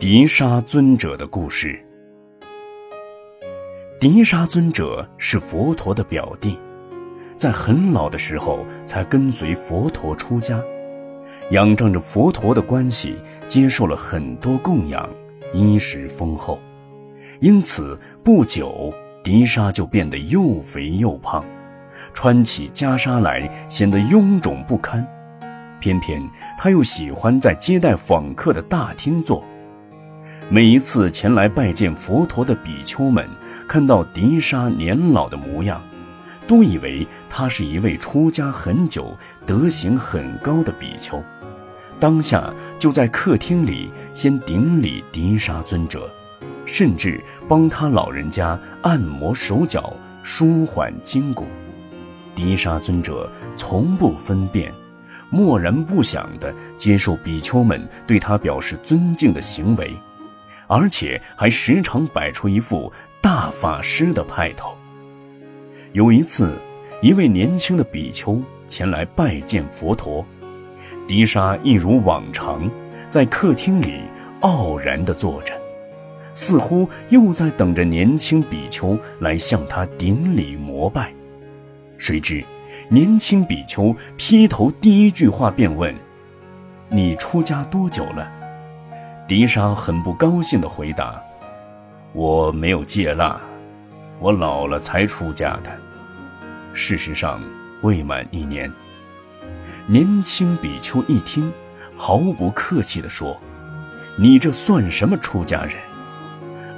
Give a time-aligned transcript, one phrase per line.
[0.00, 1.76] 迪沙尊者的故事。
[3.98, 6.56] 迪沙尊者是佛陀的表弟，
[7.34, 10.62] 在很老的时候才跟随佛陀出家，
[11.50, 13.16] 仰仗着佛陀的关系，
[13.48, 15.10] 接受了很多供养，
[15.52, 16.60] 衣食丰厚，
[17.40, 18.94] 因此不久，
[19.24, 21.44] 迪沙就变得又肥又胖，
[22.12, 25.04] 穿起袈裟来显得臃肿不堪。
[25.80, 26.22] 偏偏
[26.56, 29.44] 他又喜欢在接待访客的大厅坐。
[30.50, 33.28] 每一次前来拜见佛陀的比丘们，
[33.68, 35.82] 看到迪沙年老的模样，
[36.46, 41.22] 都以为他是一位出家很久、德行很高的比丘。
[42.00, 46.10] 当下就在客厅里先顶礼迪沙尊者，
[46.64, 51.44] 甚至帮他老人家按摩手脚、舒缓筋骨。
[52.34, 54.72] 迪沙尊者从不分辨。
[55.30, 59.94] 默然不响地接受比丘们对他表示尊敬的行为，
[60.68, 64.76] 而且还时常摆出一副大法师的派头。
[65.92, 66.56] 有一次，
[67.02, 70.24] 一位年轻的比丘前来拜见佛陀，
[71.08, 72.70] 迪沙一如往常
[73.08, 74.02] 在客厅里
[74.42, 75.52] 傲然地坐着，
[76.32, 81.12] 似乎又在等着年轻比丘来向他顶礼膜拜。
[81.96, 82.44] 谁知。
[82.90, 85.94] 年轻比丘劈头第一句话便问
[86.88, 88.32] ：“你出家多久了？”
[89.28, 91.22] 迪沙很不高兴地回答
[92.14, 93.38] ：“我没有戒腊，
[94.20, 95.70] 我老了才出家的。
[96.72, 97.38] 事实上，
[97.82, 98.72] 未满一年。”
[99.86, 101.52] 年轻比丘一听，
[101.94, 103.38] 毫不客气地说
[104.16, 105.74] ：“你这算什么出家人？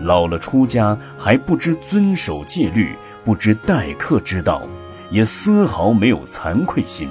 [0.00, 4.62] 老了出家还不知遵守戒律，不知待客之道。”
[5.08, 7.10] 也丝毫没有惭愧心，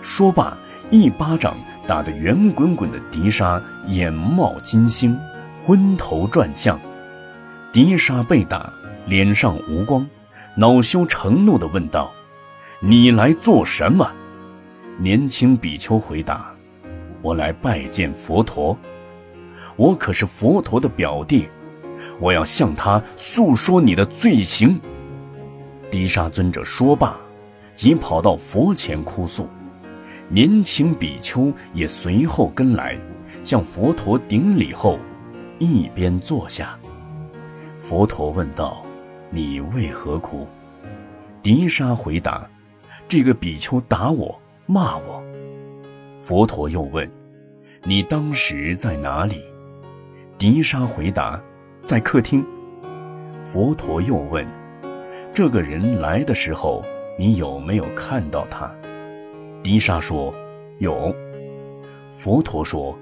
[0.00, 0.56] 说罢，
[0.90, 5.18] 一巴掌打得圆滚滚的迪沙眼冒金星，
[5.64, 6.80] 昏头转向。
[7.72, 8.72] 迪沙被打，
[9.06, 10.06] 脸上无光，
[10.56, 12.12] 恼羞成怒地问道
[12.80, 14.12] ：“你来做什么？”
[14.98, 16.54] 年轻比丘回答
[17.22, 18.76] ：“我来拜见佛陀，
[19.76, 21.48] 我可是佛陀的表弟，
[22.20, 24.80] 我要向他诉说你的罪行。”
[25.90, 27.16] 迪沙尊者说罢，
[27.74, 29.48] 即跑到佛前哭诉。
[30.32, 32.96] 年轻比丘也随后跟来，
[33.42, 34.96] 向佛陀顶礼后，
[35.58, 36.78] 一边坐下。
[37.80, 38.84] 佛陀问道
[39.28, 40.46] ：“你为何哭？”
[41.42, 42.48] 迪沙回答
[43.08, 45.20] ：“这个比丘打我，骂我。”
[46.16, 47.10] 佛陀又问
[47.82, 49.42] ：“你当时在哪里？”
[50.38, 51.42] 迪沙回答
[51.82, 52.46] ：“在客厅。”
[53.42, 54.46] 佛陀又问。
[55.32, 56.84] 这个人来的时候，
[57.18, 58.72] 你有没有看到他？
[59.62, 60.34] 迪沙说
[60.78, 61.14] ：“有。”
[62.10, 62.98] 佛陀说：“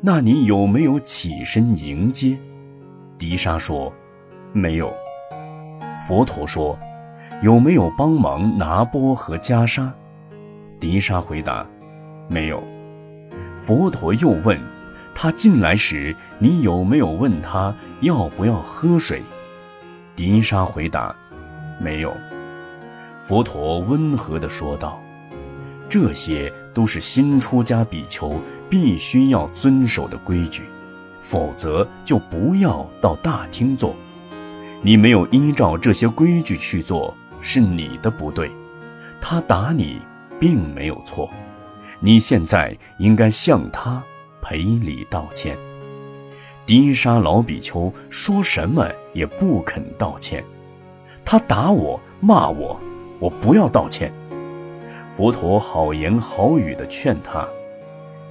[0.00, 2.38] 那你有没有起身迎接？”
[3.18, 3.92] 迪沙说
[4.52, 4.92] ：“没有。”
[6.08, 6.78] 佛陀说
[7.42, 9.90] ：“有没有帮忙拿钵和袈裟？”
[10.80, 11.66] 迪沙回答
[12.28, 12.62] ：“没有。”
[13.56, 14.58] 佛陀又问
[15.14, 19.22] ：“他进来时，你有没有问他要不要喝水？”
[20.16, 21.14] 迪沙回答。
[21.80, 22.12] 没有，
[23.20, 25.00] 佛陀温和地说道
[25.88, 30.64] ：“这些都是新出家比丘必须要遵守的规矩，
[31.20, 33.96] 否则就不要到大厅坐。
[34.82, 38.50] 你没有依照这些规矩去做，是你的不对。
[39.20, 40.00] 他打你，
[40.38, 41.28] 并没有错。
[42.00, 44.04] 你现在应该向他
[44.40, 45.58] 赔礼道歉。”
[46.64, 50.44] 迪沙老比丘说什么也不肯道歉。
[51.24, 52.78] 他打我，骂我，
[53.18, 54.12] 我不要道歉。
[55.10, 57.48] 佛陀好言好语地劝他：“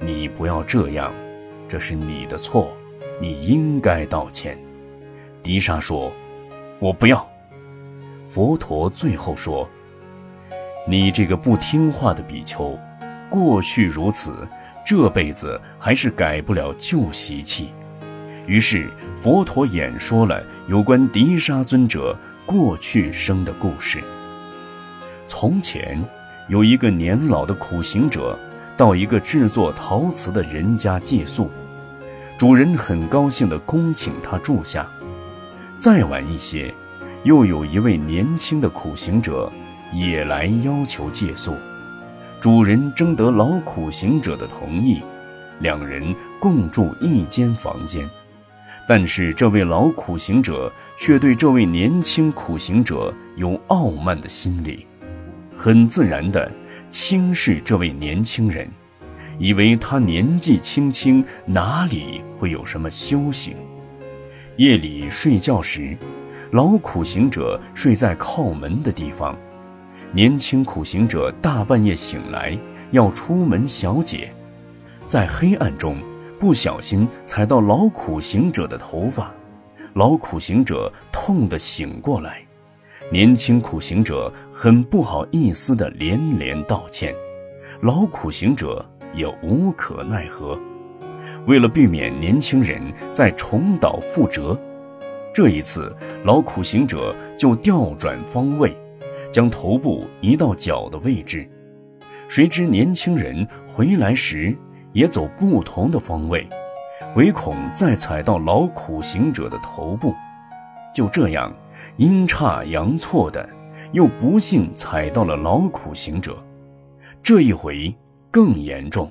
[0.00, 1.12] 你不要这样，
[1.68, 2.76] 这是你的错，
[3.20, 4.58] 你应该道歉。”
[5.42, 6.12] 迪沙说
[6.78, 7.28] ：“我不要。”
[8.26, 9.68] 佛陀最后说
[10.86, 12.78] ：“你这个不听话的比丘，
[13.28, 14.46] 过去如此，
[14.84, 17.72] 这辈子还是改不了旧习气。”
[18.46, 22.18] 于是佛陀演说了有关迪沙尊者。
[22.46, 24.02] 过去生的故事。
[25.26, 26.02] 从前，
[26.48, 28.38] 有一个年老的苦行者，
[28.74, 31.50] 到一个制作陶瓷的人家借宿，
[32.38, 34.90] 主人很高兴地恭请他住下。
[35.76, 36.74] 再晚一些，
[37.22, 39.52] 又有一位年轻的苦行者
[39.92, 41.54] 也来要求借宿，
[42.40, 45.02] 主人征得老苦行者的同意，
[45.60, 48.08] 两人共住一间房间。
[48.88, 54.86] 但是这位老苦行者却对这位年轻苦行者有傲慢的心理，
[55.60, 56.48] 很自然地
[56.88, 58.70] 轻视这位年轻人，
[59.40, 63.56] 以为他年纪轻轻，哪里会有什么修行？
[64.56, 65.98] 夜里睡觉时，
[66.52, 69.36] 老苦行者睡在靠门的地方。
[70.12, 72.56] 年轻苦行者大半夜醒来，
[72.92, 74.32] 要出门小解，
[75.06, 76.00] 在黑暗中
[76.38, 79.34] 不小心踩到老苦行者的头发，
[79.94, 82.47] 老苦行者痛得醒过来。
[83.10, 87.14] 年轻苦行者很不好意思地连连道歉，
[87.80, 88.84] 老苦行者
[89.14, 90.58] 也无可奈何。
[91.46, 92.78] 为了避免年轻人
[93.10, 94.60] 再重蹈覆辙，
[95.32, 98.76] 这一次老苦行者就调转方位。
[99.30, 101.48] 将头部移到脚的位置，
[102.28, 104.56] 谁知年轻人回来时
[104.92, 106.46] 也走不同的方位，
[107.14, 110.14] 唯恐再踩到老苦行者的头部。
[110.94, 111.54] 就这样，
[111.98, 113.48] 阴差阳错的，
[113.92, 116.36] 又不幸踩到了劳苦行者。
[117.24, 117.94] 这一回
[118.30, 119.10] 更严重，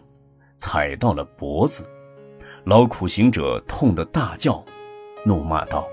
[0.57, 1.85] 踩到了脖子。
[2.63, 4.63] 老苦行者痛得大叫，
[5.25, 5.85] 怒骂道：“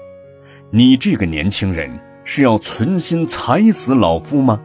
[0.71, 1.91] 你这个年轻人！”
[2.27, 4.59] 是要存心踩死老夫吗？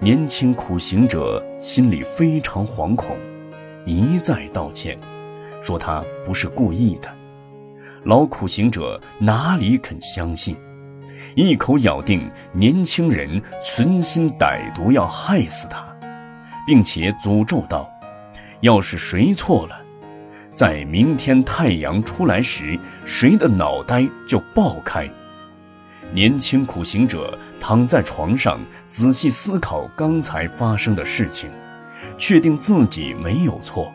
[0.00, 3.16] 年轻苦行者心里非常惶恐，
[3.86, 4.98] 一再道歉，
[5.62, 7.08] 说他不是故意的。
[8.04, 10.54] 老苦行者哪里肯相信，
[11.34, 15.82] 一口咬定年轻人存心歹毒要害死他，
[16.66, 17.90] 并且诅咒道
[18.60, 19.76] ：“要是谁错了，
[20.52, 25.08] 在明天太阳出来时，谁的脑袋就爆开。”
[26.14, 31.50] 年轻苦行者躺在床上，仔细思考刚才发生的事情，
[32.18, 33.90] 确定自己没有错。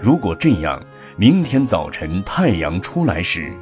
[0.00, 0.82] 如果这样，
[1.18, 3.52] 明天早晨太阳出来时，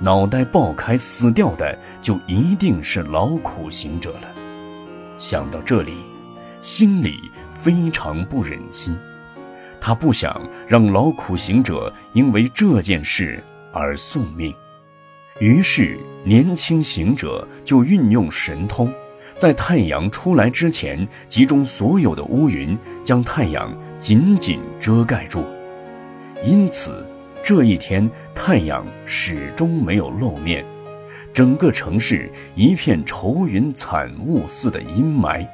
[0.00, 4.28] 脑袋爆开死掉的就一定是劳苦行者了。
[5.16, 5.94] 想到这里，
[6.60, 8.96] 心里非常不忍心，
[9.80, 14.54] 他不想让劳苦行者因为这件事而送命。
[15.38, 18.92] 于是，年轻行者就运用神通，
[19.36, 25.44] 在太阳出来之前，集中所有的乌云，将太阳紧紧遮盖住。
[26.42, 27.06] 因此，
[27.46, 30.66] 这一天太阳始终没有露面，
[31.32, 35.46] 整个城市一片愁云惨雾似的阴霾。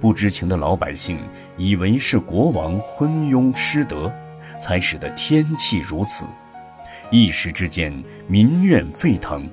[0.00, 1.20] 不知情的老百姓
[1.56, 4.12] 以为是国王昏庸失德，
[4.60, 6.26] 才使得天气如此。
[7.12, 7.94] 一时之间，
[8.26, 9.48] 民怨沸腾。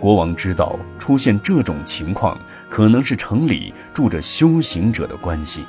[0.00, 2.40] 国王知道出现这种情况，
[2.70, 5.62] 可能是城里住着修行者的关系，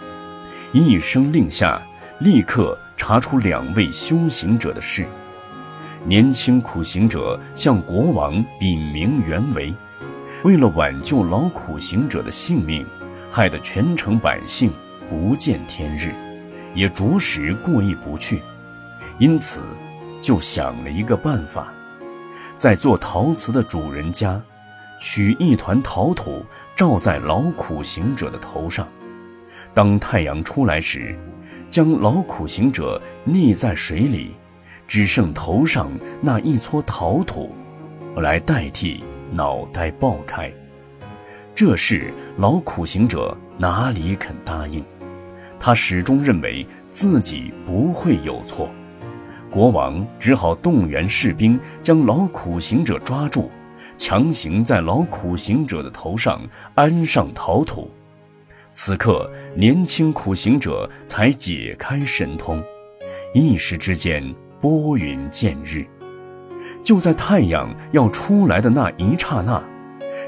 [0.72, 1.82] 一声令下，
[2.22, 5.08] 立刻查出两位修行者的事。
[6.06, 9.74] 年轻苦行者向国王禀明原委，
[10.44, 12.86] 为了挽救老苦行者的性命，
[13.30, 14.74] 害得全城百姓
[15.08, 16.14] 不见天日，
[16.74, 18.42] 也着实过意不去，
[19.18, 19.62] 因此。
[20.22, 21.74] 就想了一个办法，
[22.54, 24.40] 在做陶瓷的主人家，
[25.00, 26.46] 取一团陶土
[26.76, 28.88] 罩在劳苦行者的头上。
[29.74, 31.18] 当太阳出来时，
[31.72, 34.32] 将劳苦行者溺在水里，
[34.86, 35.90] 只剩头上
[36.22, 37.56] 那一撮陶土，
[38.18, 39.02] 来代替
[39.32, 40.52] 脑袋爆开。
[41.56, 44.84] 这事劳苦行者哪里肯答应？
[45.58, 48.70] 他始终认为自己不会有错。
[49.50, 53.50] 国王只好动员士兵将劳苦行者抓住，
[53.96, 56.42] 强行在劳苦行者的头上
[56.76, 57.90] 安上陶土。
[58.74, 62.64] 此刻，年轻苦行者才解开神通，
[63.34, 64.24] 一时之间
[64.62, 65.86] 拨云见日。
[66.82, 69.62] 就在太阳要出来的那一刹那，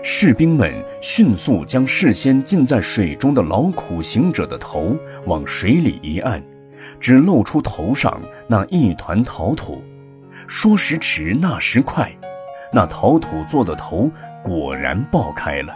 [0.03, 4.93] 士兵们迅速将事先浸在水中的老苦行者的头
[5.25, 6.43] 往水里一按。
[6.99, 9.81] 只露出头上那一团陶土，
[10.47, 12.11] 说时迟，那时快，
[12.73, 14.11] 那陶土做的头
[14.43, 15.73] 果然爆开了，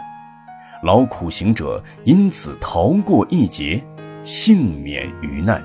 [0.82, 3.82] 老苦行者因此逃过一劫，
[4.22, 5.62] 幸免于难。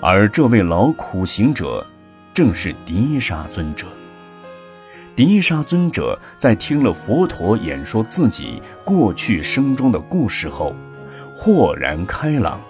[0.00, 1.86] 而这位老苦行者，
[2.32, 3.86] 正是迪沙尊者。
[5.14, 10.74] 迪沙尊者在听了佛陀演说自己过去生中的故事后，
[11.34, 12.60] 豁然开朗。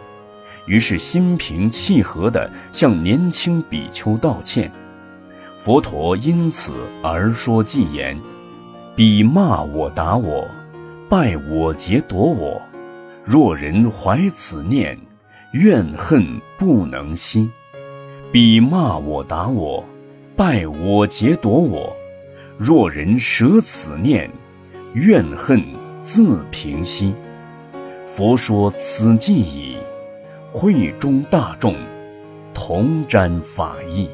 [0.67, 4.71] 于是心平气和地向年轻比丘道歉，
[5.57, 8.21] 佛陀因此而说偈言
[8.97, 10.47] ：“彼骂我打我，
[11.17, 12.61] 拜我劫夺我，
[13.23, 14.99] 若人怀此念，
[15.53, 17.49] 怨恨不能息。
[18.33, 19.85] 彼骂我打我，
[20.35, 21.97] 拜我劫夺我，
[22.59, 24.29] 若人舍此念，
[24.95, 25.63] 怨恨
[26.01, 27.15] 自平息。”
[28.05, 29.77] 佛说此偈已。
[30.51, 31.77] 会中大众，
[32.53, 34.09] 同沾法益。